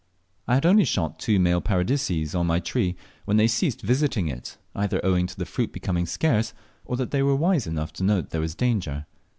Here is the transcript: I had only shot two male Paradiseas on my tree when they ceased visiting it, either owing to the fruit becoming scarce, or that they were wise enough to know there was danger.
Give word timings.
I 0.47 0.55
had 0.55 0.65
only 0.65 0.83
shot 0.83 1.19
two 1.19 1.39
male 1.39 1.61
Paradiseas 1.61 2.33
on 2.33 2.47
my 2.47 2.59
tree 2.59 2.95
when 3.25 3.37
they 3.37 3.45
ceased 3.45 3.83
visiting 3.83 4.29
it, 4.29 4.57
either 4.73 4.99
owing 5.03 5.27
to 5.27 5.37
the 5.37 5.45
fruit 5.45 5.71
becoming 5.71 6.07
scarce, 6.07 6.55
or 6.85 6.97
that 6.97 7.11
they 7.11 7.21
were 7.21 7.35
wise 7.35 7.67
enough 7.67 7.93
to 7.93 8.03
know 8.03 8.19
there 8.21 8.41
was 8.41 8.55
danger. 8.55 9.05